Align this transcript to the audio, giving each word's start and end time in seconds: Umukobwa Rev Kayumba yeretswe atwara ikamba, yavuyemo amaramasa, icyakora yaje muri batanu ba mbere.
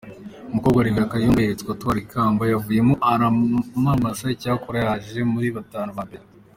Umukobwa 0.49 0.83
Rev 0.85 0.97
Kayumba 1.11 1.39
yeretswe 1.41 1.69
atwara 1.71 1.99
ikamba, 2.05 2.41
yavuyemo 2.51 2.93
amaramasa, 3.11 4.25
icyakora 4.35 4.77
yaje 4.85 5.19
muri 5.33 5.47
batanu 5.57 5.91
ba 5.97 6.03
mbere. 6.07 6.23